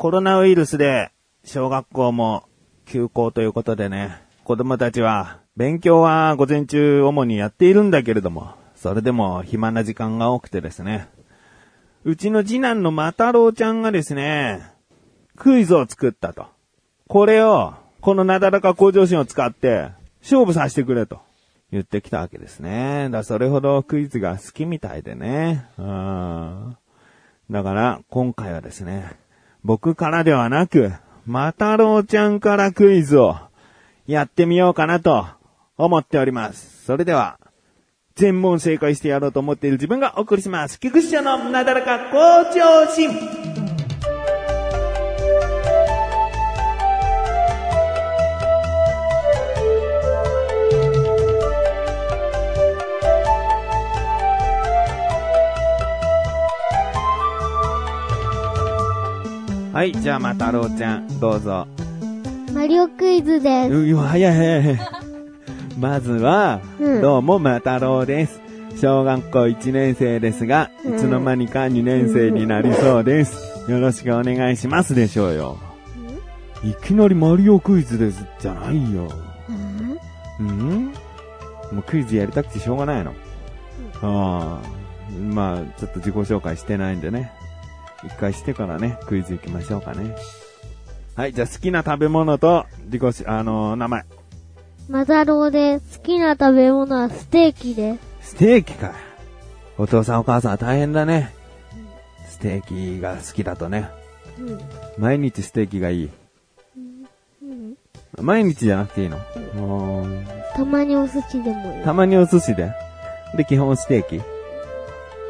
[0.00, 1.12] コロナウイルスで
[1.44, 2.44] 小学校も
[2.86, 11.06] 休校ということでね、子供たちは勉強は午前中主にやっているんだけれども、それでも暇な時間が多くてですね、
[12.04, 14.62] うちの次男のマタロウちゃんがですね、
[15.36, 16.46] クイズを作ったと。
[17.06, 19.90] これを、このなだらか向上心を使って、
[20.22, 21.20] 勝負させてくれと。
[21.70, 23.04] 言ってきたわけですね。
[23.04, 25.66] だからそれほどクイズが好きみたいでね。
[25.76, 26.76] うん。
[27.50, 29.20] だから、今回はですね、
[29.64, 30.92] 僕からではなく、
[31.26, 33.36] またろうちゃんからクイズを
[34.06, 35.26] やってみようかなと
[35.76, 36.84] 思っております。
[36.84, 37.38] それでは、
[38.16, 40.78] 全問正解してやろうと思っている自分がお送りします。
[40.80, 43.39] 菊池社のなだらか向上心。
[59.80, 61.66] はい、じゃあまたろうちゃん、どうぞ。
[62.52, 63.72] マリオクイズです。
[63.72, 64.78] うわ、早い早い早い。
[65.80, 68.42] まずは、うんどうも、またろうです。
[68.76, 73.70] 小学校1年生ですが、うんいつの間にか2年生になりそうです。
[73.70, 75.56] よろしくお願いしますでしょうよ。
[76.62, 79.08] いきなりマリオクイズです、じゃないよ。
[80.38, 80.84] うんうん？
[81.72, 83.12] もうクイズやりたくてしょうがないの。
[84.02, 87.32] ああ、まあ、ちょっと自己紹介してないんでね。
[88.04, 90.16] 一回してからね、クイズ行きましょうかね。
[91.16, 94.04] はい、じゃあ好きな食べ物と、自己し、あのー名前。
[94.88, 98.30] マタロウで好きな食べ物はステーキです。
[98.30, 98.92] ステーキか。
[99.78, 101.32] お父さんお母さんは大変だね。
[102.26, 103.88] ステーキが好きだとね。
[104.38, 104.58] うん。
[104.98, 106.10] 毎日ステーキがいい。
[107.44, 107.74] うん。
[108.20, 109.18] 毎日じゃなくていいの？
[110.02, 110.26] うん
[110.56, 111.84] たまにお寿司でもいい。
[111.84, 112.72] たまにお寿司で。
[113.36, 114.20] で、基本ステーキ。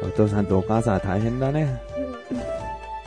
[0.03, 1.81] お父さんとお母さんは大変だね。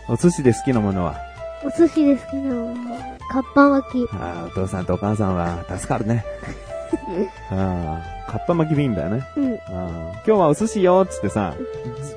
[0.08, 1.16] お寿司で好きなものは？
[1.64, 4.08] お寿司で好きなのは、カッパ巻き。
[4.12, 6.24] ああお父さんとお母さんは助かるね。
[7.50, 9.26] ああカッパ巻きでいいんだよね。
[9.36, 9.54] うん。
[9.54, 11.54] ああ今日はお寿司よーっつってさ、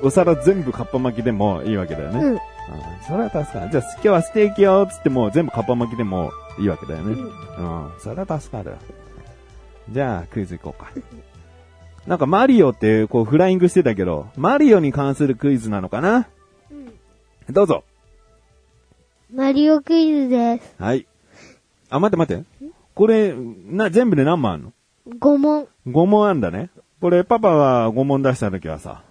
[0.02, 2.20] お皿全部カッパ巻きでもいいわけだよね。
[2.22, 2.36] うん。
[2.36, 3.70] ああそれは助かる。
[3.70, 7.14] じゃあ今日はステーキよーっつっても全部カッパ巻きでもいいわけだよね。
[7.14, 7.90] うん。
[7.98, 8.76] それは助かる。
[9.90, 10.90] じゃあクイズ行こうか。
[12.06, 16.28] なんかマリオってこうフライングしてたけど、マリオに関するクイズなのかな？
[17.50, 17.82] どうぞ。
[19.32, 20.74] マリオクイズです。
[20.78, 21.06] はい。
[21.88, 22.70] あ、待って待って。
[22.94, 24.72] これ、な、全部で何問あんの
[25.08, 25.68] ？5問。
[25.86, 26.68] 5問あんだね。
[27.00, 29.02] これ、パパは5問出した時はさ、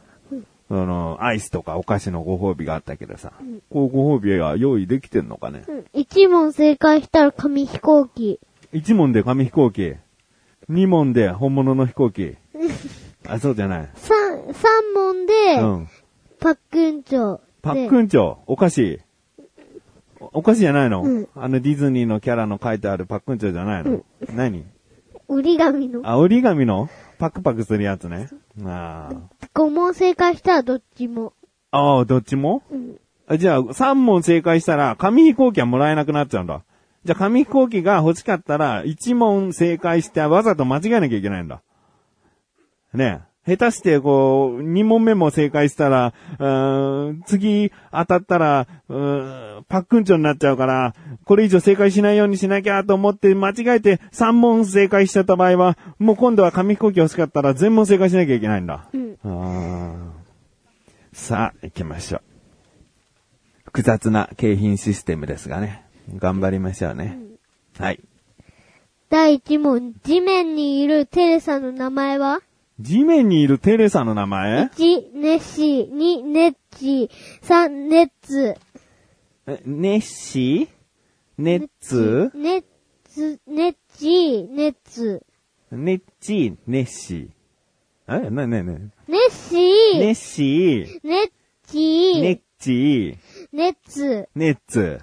[0.70, 3.34] あの、アイスとかお菓子のご褒美があったけどさ、
[3.72, 5.64] こうご褒美が用意できてんのかね？
[5.68, 5.86] うん。
[5.96, 8.40] 1問正解したら紙飛行機。
[8.74, 9.96] 1問で紙飛行機、
[10.70, 12.36] 2問で本物の飛行機？
[13.26, 13.90] あ、そうじゃない。
[13.96, 15.90] 3、三問で、うん。
[16.40, 17.40] パックンチョ。
[17.62, 19.02] パックンチョ、お菓子。
[20.20, 24.04] おお菓子じゃないの、うんあのディズニーのキャラの書いてあるパックンチョじゃないの、
[24.34, 24.66] 何？
[25.28, 26.02] 折り紙の。
[26.04, 26.90] あ、折り紙の？
[27.20, 28.30] パクパクするやつね。
[28.64, 29.10] あ
[29.54, 31.34] 5問正解したらどっちも。
[31.72, 31.98] あ。
[31.98, 32.64] ああ、どっちも？
[32.72, 33.00] うん。
[33.28, 36.64] あじゃあ、3問正解したら、紙飛行機はもらえなくなっちゃうんだ。
[37.04, 41.62] じゃあ、紙飛行機が欲しかったら、1問正解してわざと間違えなきゃいけないんだ。
[42.94, 43.27] ねえ。
[43.48, 50.94] 下手して、こう、2問目も正解したら、うーん次当たったら、うーんパックンチョになっちゃうから、
[51.24, 58.90] これ以上正解しないようにしなきゃと思って間違えて3問正解しちゃった場合は、もう今度は紙飛行機欲しかったら全問正解しなきゃいけないんだ。
[58.94, 59.18] うん。
[59.24, 60.10] あー
[61.14, 62.22] さあ、行きましょう。
[63.64, 65.86] 複雑な景品システムですがね。
[66.16, 67.18] 頑張りましょうね。
[67.80, 68.00] はい。
[69.10, 69.94] 第1問。
[70.04, 72.42] 地面にいるテレサの名前は？
[72.80, 75.92] 地面にいるテレサの名前 ?1、ネッシー。
[75.92, 77.10] 2、ネッチー。
[77.42, 78.56] 3、ネッツ。
[79.48, 80.78] えネッシー
[81.40, 82.64] ネッツネッ
[83.10, 85.26] ツ、ネッチー、ネッツ。
[85.72, 87.30] ネッチーネッシー。
[88.08, 90.00] えなになになにネッシー。
[90.00, 91.32] ネッシーネッ
[91.68, 92.22] チー。
[92.22, 93.18] ネッチー
[93.54, 94.30] ネッツ。
[94.36, 95.02] ネッツ。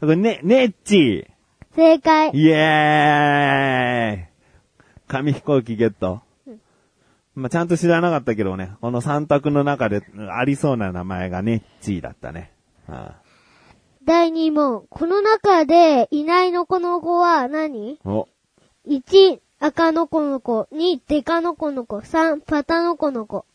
[0.00, 1.26] これね、ネッチ
[1.76, 2.30] 正解。
[2.32, 4.34] イエーイ
[5.08, 6.23] 紙飛行機ゲット。
[7.34, 12.52] まあ、ちゃんと知らなかったけどね、この3択の中でありそうな名前がネッチーだったね。
[12.88, 13.16] あ
[14.04, 14.84] 第2問。
[14.88, 17.98] この中でいないのこの子は何？
[18.04, 18.28] あお、
[18.86, 20.68] ?1、赤の子の子。
[20.72, 21.96] 2、デカの子の子。
[21.98, 23.46] 3、パタの子の子。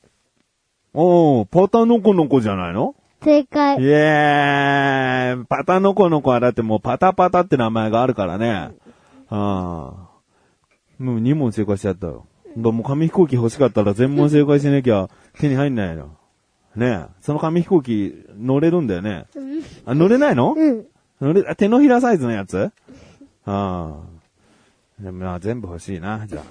[0.94, 2.96] おー、パタノコの子じゃないの？
[3.22, 3.78] イ正解。
[3.80, 8.50] エーイパタノコの子はだってもうパタパタって名前があるからね。
[8.50, 8.72] あ
[9.30, 9.38] あ。
[10.98, 12.26] もう2問正解しちゃったよ。
[12.56, 15.10] もう紙飛行機欲しかったら全問正解しなきゃ
[15.40, 16.16] 手に入んないの。
[16.76, 19.26] ねえ、その紙飛行機乗れるんだよね。
[19.36, 19.64] うん。
[19.86, 20.54] あ、乗れないの？
[20.56, 20.86] うん。
[21.20, 22.72] 乗れ、あ手のひらサイズのやつ？
[23.46, 23.98] ああ。
[25.00, 26.44] でもまあ全部欲しいな、じゃ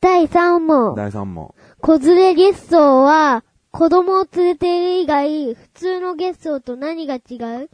[0.00, 0.58] 第3あ。
[0.58, 0.94] 問。
[0.94, 1.54] 第3問。
[1.80, 7.70] 子連れゲストは、子供を連れている以外、普通のゲストと何が違う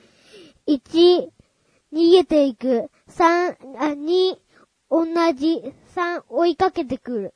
[0.66, 1.28] ?1、
[1.92, 2.90] 逃げていく。
[3.08, 4.36] 3、あ、2、
[4.90, 5.74] 同じ。
[5.94, 7.34] 3、追いかけてくる。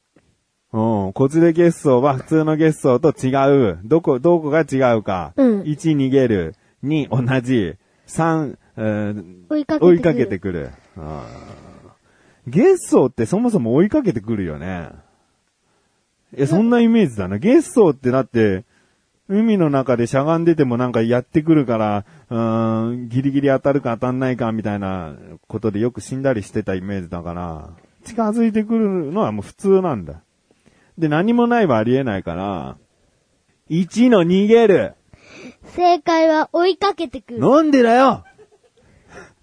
[0.73, 1.13] うん。
[1.13, 3.81] 子連れゲストは普通のゲストと違う。
[3.85, 5.33] どこ、どこが違うか。
[5.37, 6.55] うん1、逃げる。
[6.85, 7.77] 2、同じ。
[8.07, 9.87] 3、えー追いかけてくる。
[9.87, 10.71] 追いかけてくる。
[10.97, 11.61] あー
[12.47, 14.91] ゲストってそもそも追いかけてくるよね。
[16.37, 17.39] いや、そんなイメージだな。
[17.39, 18.65] ゲストってだって、
[19.33, 25.15] 海の中でしゃがんでてもなんかやってくるから、うーん、ギリギリ当たるか当たんないかみたいな
[25.47, 27.71] ことでよく死んだりしてたイメージだから、
[28.05, 30.23] 近づいてくるのはもう普通なんだ。
[30.99, 32.77] で、何もないはありえないから、
[33.71, 34.95] 1の逃げる。
[35.77, 37.41] 正解は追いかけてくる。
[37.41, 38.25] なんでだよ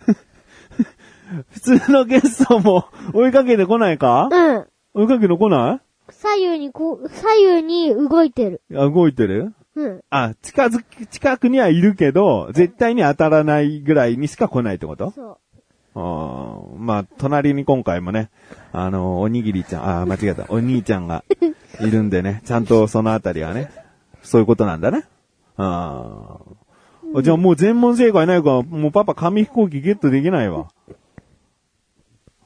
[1.52, 4.28] 普通のゲストも追いかけてこないか？
[4.30, 4.66] うん。
[4.94, 8.62] 追いかけてこな左右にこう、左右に動いてる。
[8.72, 9.54] いあ、動いてる？
[9.78, 10.02] うん。
[10.10, 15.12] あ、近づき、近くにはいるけど、絶対に当たらないぐらいにしか来ないってこと？
[15.12, 15.38] そ
[15.94, 18.32] あーまあ、隣に今回もね、
[18.72, 21.24] あの、おにぎりちゃん、あー、間違えた、 お兄ちゃんが
[21.80, 23.70] いるんでね、ちゃんとそのあたりはね、
[24.24, 25.06] そういうことなんだね。
[25.58, 30.68] あーじゃあもう全問正解ないから、もうパパ紙飛行機ゲットできないわ。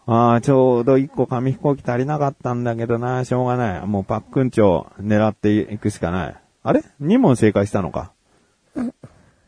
[0.05, 3.87] ああ、ちょうど一個紙飛行機足りなかったんだけどな、しょうがない。
[3.87, 6.35] もうパックンチョ狙っていくしかない。
[6.63, 6.83] あれ？
[6.99, 8.11] 二問正解したのか？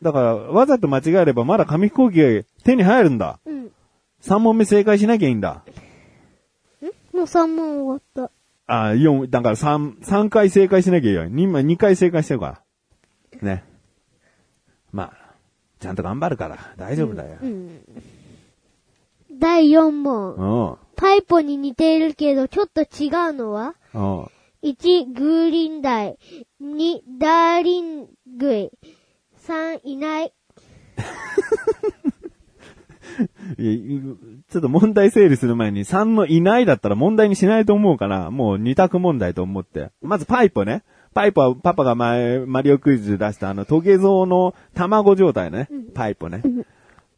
[0.02, 3.38] だから、わざと間違えればまだ紙飛行機が手に入るんだ。
[3.46, 3.50] う。
[3.50, 3.70] うん。
[4.20, 5.64] 三問目正解しなきゃいいんだ。
[7.12, 8.30] もう3問終わっ
[8.66, 11.26] ああ、四、だから三、三回正解しなきゃいいよ。
[11.26, 12.62] 二、二回正解してるか
[13.40, 13.42] ら。
[13.42, 13.64] ね。
[14.92, 15.12] まあ、
[15.80, 17.46] ちゃんと頑張るから、大丈夫だよた。。
[17.46, 17.80] うん。
[19.38, 20.34] 第4問。
[20.34, 20.76] うん。
[20.96, 23.74] パイポに似ているけど、ちょっと違うのは？
[23.92, 24.30] うん。
[24.64, 26.16] 1、グーリンダイ。
[26.62, 28.06] 2、ダーリン
[28.38, 28.70] グイ。
[29.46, 30.32] 3、いない。
[33.58, 34.00] いやい
[34.50, 39.90] ちょっと問題整理する前に3のいないだったら問題にしないと思うから、もう2択問題と思って。
[40.00, 40.82] まずパイプね。
[41.12, 45.68] パイプはパパが前、マリオクイズで出したあの、トゲゾウの卵状態ね。
[45.94, 46.42] パイプね。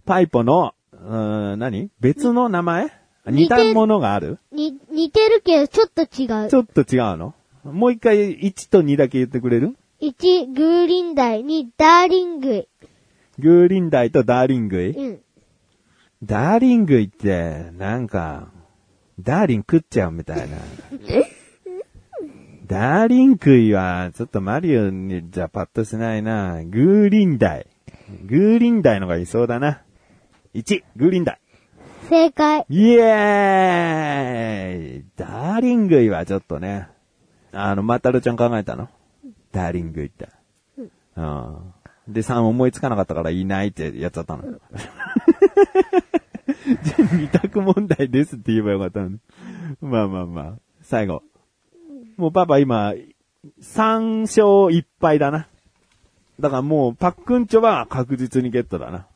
[0.05, 1.91] パイプの、うーん、何？
[2.01, 2.91] 別の名前？
[3.27, 4.39] 似たものがある？
[4.53, 6.57] に、似てるけど、ちょっと違うち。
[6.57, 7.35] ょっと違うの？
[7.73, 11.43] もう一回1と2だけ言ってくれる？1、グーリンダイ。
[11.45, 12.69] 2、ダーリングイ。
[13.39, 14.81] グーリンダイとダーリング？
[14.81, 15.21] イうん。
[16.23, 18.49] ダーリングイって、なんか、
[19.21, 20.57] ダーリン食っちゃうみたいな。
[22.67, 26.65] ダーリンクイは、ちょっとマリオにじゃパッとしないな。
[26.65, 27.67] グーリンダイ。
[28.25, 29.83] グーリンダイのがいそうだな。
[30.55, 31.41] 1、グーリンダイ。
[32.09, 32.65] 正解。
[32.69, 36.89] イエーイダーリングイはちょっとね。
[37.57, 38.89] あの、マタルちゃん考えたの？
[39.53, 40.29] ダーリングイって。
[40.79, 40.91] うん。
[41.17, 41.73] うん
[42.09, 44.45] で、3思いつかなかったからいないってやっちゃったの。
[46.83, 49.19] じゃ二択問題ですって言えばよかったのに。
[49.81, 50.55] まあまあまあ。
[50.83, 51.25] 最後。
[52.17, 52.95] もうパパ今、
[53.61, 55.49] 3勝1敗だな。
[56.39, 59.07] だからもうパックンチョは確実にゲットだな。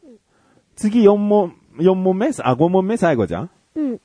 [0.74, 2.26] 次4問、4問目？
[2.28, 2.96] あ、5問目？
[2.96, 4.00] 最後じゃんうん。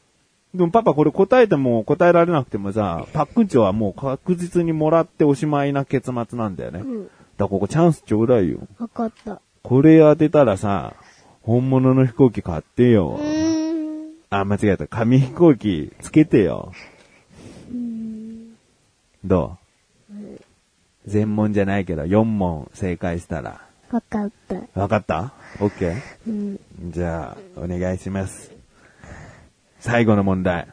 [0.56, 6.80] でもパパこれ答えても答えられなくてもさ、パックンチョはもう確実にもらっておしまいな結末なんだよね。
[6.80, 7.10] だかうん。
[7.38, 8.60] らここチャンスちょうだいよ。
[8.80, 9.42] わかった。
[9.64, 10.94] これ当てたらさ、
[11.42, 13.22] 本物の飛行機買ってよう。
[13.24, 14.14] ーん。
[14.30, 14.88] あ、間違えた。
[14.88, 16.72] 紙飛行機つけてよ。
[19.24, 19.58] ど
[20.12, 20.16] う？
[21.08, 23.62] 全問じゃないけど、4問正解したら。
[23.92, 24.80] わかった。
[24.80, 25.96] わかった ?OK?
[26.28, 26.60] うん。
[26.92, 28.55] じゃあ、お願いします。
[29.86, 30.68] 最後の問題。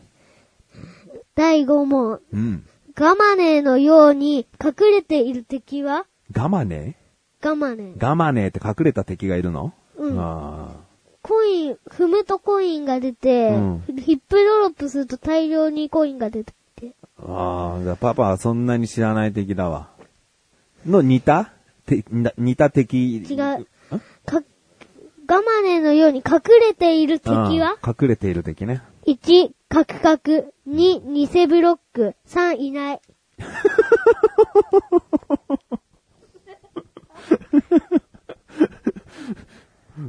[1.35, 2.21] 第5問。
[2.33, 2.66] うん。
[2.95, 6.07] ガマネーのように隠れている敵は？
[6.31, 6.97] ガマネ？
[7.42, 7.92] ガマネー。
[7.99, 9.75] ガマネって隠れた敵がいるの？
[9.99, 10.76] うんあ
[11.21, 16.87] コイン、踏むとコインが出て、うんヒップドロップすると大量にコインが出てきて。
[16.88, 17.83] ーあー。
[17.85, 19.90] じゃあパパはそんなに知らない敵だわ。
[20.87, 21.52] の似た？
[21.85, 23.19] てな似た敵？
[23.19, 23.37] 違う。
[24.25, 24.42] か、
[25.26, 27.76] ガマネーのように隠れている敵は？
[27.83, 28.81] うん隠れている敵ね。
[29.06, 30.52] ?1、カクカク。
[30.68, 32.14] 2、偽ブロック。
[32.26, 33.00] 3、いない。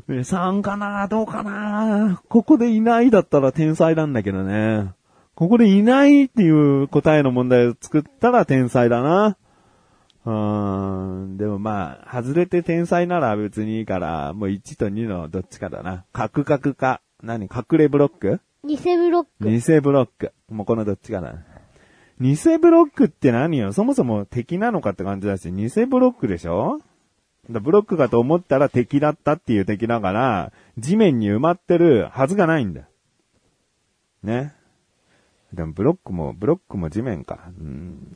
[0.07, 1.07] 3かな？
[1.07, 2.21] どうかな？
[2.29, 4.91] ここでいないだったら天才なんだけどね。
[5.35, 9.37] ここでいないっていう答えの問題を作ったら天才だな。
[10.25, 16.05] うーん、でもまあ、外れて天才なら別にいいから、もう1と2のどっちかだな。
[16.13, 17.01] カクカクか。
[17.21, 17.45] 何？
[17.45, 18.39] 隠れブロック？
[18.65, 19.49] 偽ブロック。
[19.49, 20.31] 偽ブロック。
[20.49, 21.43] もうこのどっちかだな。
[22.21, 23.73] 偽ブロックって何よ？
[23.73, 26.79] そもそも敵なのかって感じだし、偽ブロックでしょ？
[27.49, 32.85] だブロックかと思ったら敵だったっていう敵だから、地面に埋まってるはずがないんだよ。
[34.23, 34.53] ね？
[35.51, 37.51] でもブロックも、ブロックも地面か。
[37.59, 38.15] うん。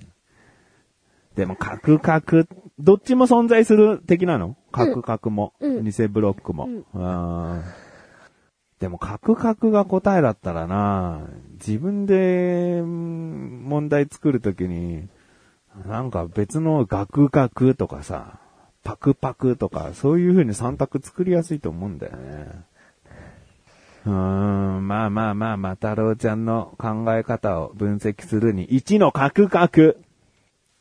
[1.35, 2.47] でも、カクカク、
[2.79, 4.55] どっちも存在する敵なの？
[4.71, 6.65] カクカクも、うん偽ブロックも。
[6.65, 7.86] うんあー
[8.79, 11.21] でも、カクカクが答えだったらな、
[11.53, 15.07] 自分でうん問題作るときに、
[15.87, 18.39] なんか別のガクガクとかさ、
[18.83, 22.63] パクパクとか、そういう風に3択作りやすいと思うんだよね。
[24.05, 29.97] うーん、まあまあまあ、ま太郎ちゃんの考え方を分析するに、1のカクカク。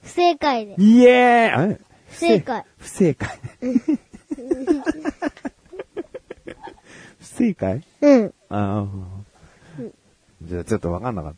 [0.03, 0.75] 不正解で。
[0.79, 2.65] イエーイえ不正解。
[2.77, 3.41] 不正解。
[7.27, 8.35] 不正解うん。
[8.51, 8.87] ああ。
[10.43, 11.35] じゃあちょっとわかんなかっ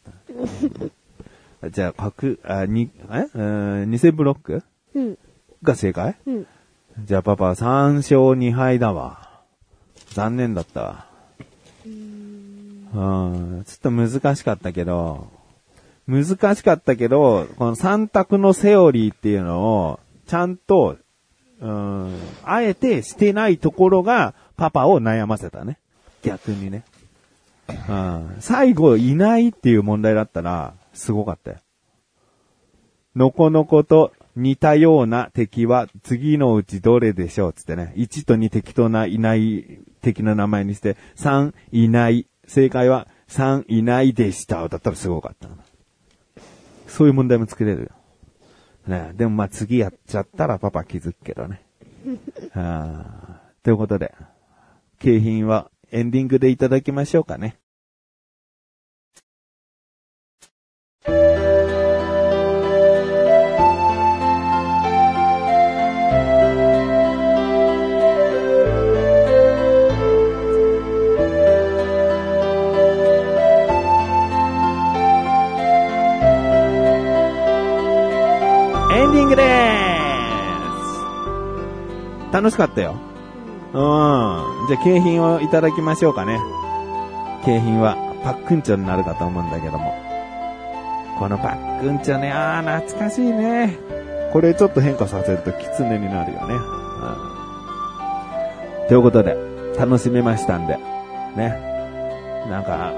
[1.60, 1.70] た。
[1.70, 3.28] じゃあ、角、あ、に、え？
[3.34, 4.62] うーん偽ブロック？
[4.94, 5.18] うん。
[5.62, 6.16] が正解？
[6.26, 6.46] うん。
[7.04, 9.42] じゃあパパ3勝2敗だわ。
[10.12, 11.06] 残念だったわ。
[11.86, 13.64] うん。
[13.66, 15.28] ちょっと難しかったけど、
[16.06, 20.96] 難しかったけど、この3択のセオリーっていうのを、ちゃんと、
[21.60, 22.14] うん、
[22.44, 25.78] あえてしてないところが、パパを悩ませたね。
[26.22, 26.82] 逆にね。
[27.88, 28.36] うん。
[28.40, 31.58] 最後いないっていう問題だったら、すごかったよ。
[33.14, 37.92] のこのこと似たような敵は次のうちどれでしょうつってね。
[37.96, 42.26] 1と2適当ないない敵の名前にして、3いない。
[42.48, 44.68] 正解は3いないでした。
[44.68, 45.54] だったらすごかったな。
[46.88, 47.90] そういう問題も作れるよ。
[48.88, 51.62] ねでもまあ次やっちゃったらパパ気づくけどね。
[52.54, 54.14] は あということで、
[54.98, 57.58] 景品はエンディングでいただきましょうかね。
[61.06, 61.10] エ
[79.06, 79.42] ンディングで
[82.30, 82.96] す楽しかったよ。
[83.72, 84.66] うん。
[84.68, 86.38] じゃあ、景品をいただきましょうかね。
[87.44, 89.94] 景品は、パックンチョになるかと思うんだけども。
[91.18, 93.76] このパックンチョね、あー、懐かしいね。
[94.32, 96.54] これちょっと変化させるとキツネになるよね。
[96.54, 96.58] う
[98.84, 98.88] ん。
[98.88, 99.36] ということで、
[99.78, 100.78] 楽しめましたんで。
[101.36, 101.68] ね。
[102.50, 102.92] なんか、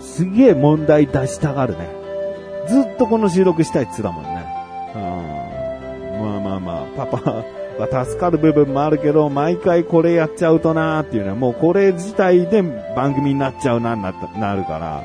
[0.00, 1.88] すげえ問題出したがるね。
[2.68, 4.44] ずっとこの収録したいって言ってたもんね。
[4.94, 5.02] うん。
[6.20, 7.44] まあまあまあ、パパ
[7.78, 12.62] は助かる部分もあるけど、毎回これやっちゃうとなーっていうね、もうこれ自体で
[12.94, 15.04] 番組になっちゃうな、なったなるから。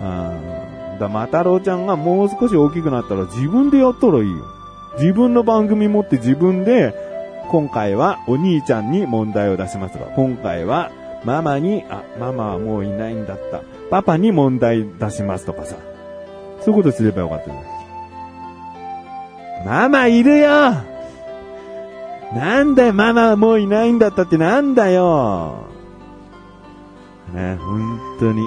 [0.00, 0.98] うん。
[0.98, 4.44] だ、ま太郎ちゃんがもう少し大きくなったら自分でやったらいいよ。
[4.98, 6.94] 自分の番組持って自分で、
[7.50, 10.90] 今回はお兄ちゃんに問題を出しますが、今回は
[11.24, 13.62] ママに、あ、ママはもういないんだった。
[13.90, 15.76] パパに問題出しますとかさ。
[16.60, 17.64] そういうことすればよかったね。
[19.64, 20.97] ママいるよ
[22.34, 25.66] なんだよ、ママはもういないんだったってなんだよ
[27.32, 28.42] ね、本当に。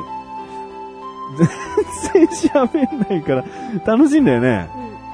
[2.14, 3.44] 全然喋んないから、
[3.86, 4.70] 楽しいんだよね。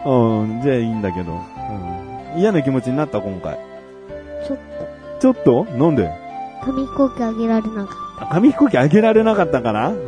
[0.05, 1.33] うん、じゃあいいんだけど。
[1.33, 3.57] うん、嫌な気持ちになった、今回。
[4.47, 4.57] ちょっ
[5.19, 5.65] ちょっと？
[5.77, 6.09] なんで？
[6.61, 7.87] と、紙飛行機あげられなかっ
[8.19, 9.99] あ紙飛行機あげられなかったからそう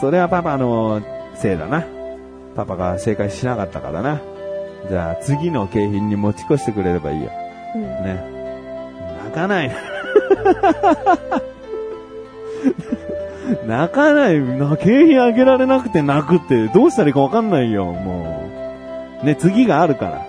[0.00, 1.00] それはパパの
[1.34, 1.84] せいだな。
[2.54, 4.20] パパが正解しなかったからな。
[4.88, 7.30] じゃあ次の景品に持ち越してくれればいいよ。
[7.72, 7.78] た。
[7.78, 7.82] うん。
[7.82, 8.24] ね。
[9.24, 9.70] 泣かない。
[13.66, 14.40] 泣かない。
[14.40, 18.50] な景品あげられなくて泣くってどうしたらいいかわかんないよ、も
[19.22, 19.26] う。
[19.26, 20.18] ね、次があるから。
[20.18, 20.26] ね。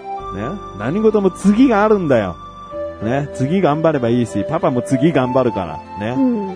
[0.79, 2.35] 何事も次があるんだよ。
[3.03, 3.29] ね。
[3.33, 5.77] 次頑張ればいいし、パパも次頑張るから。
[5.99, 6.15] ね。
[6.17, 6.55] うん。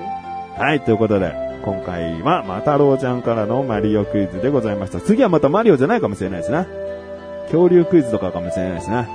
[0.58, 1.34] はい、ということで、
[1.64, 5.00] 今回は、またろうちゃんからのマリオクイズでございました。
[5.00, 6.66] 次はまたマリオじゃないかもしれないしな。
[7.46, 9.08] 恐竜クイズとかかもしれないしな。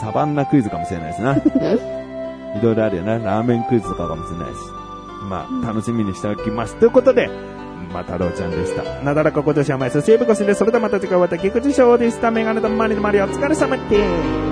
[0.00, 1.36] サバンナクイズかもしれないしな。
[2.56, 3.18] いろいろあるよな。
[3.18, 4.56] ラーメンクイズとかかもしれないし。
[5.28, 6.76] まあ、楽しみにしておきます。
[6.76, 7.30] ということで、
[7.92, 8.82] またろうちゃんでした。
[9.02, 12.30] なだらか今年は前、そしてエブコシンで、それではまた次回お会いいたい菊池翔でした。
[12.30, 13.82] メガネとマリのマリオお疲れ様で
[14.48, 14.51] す。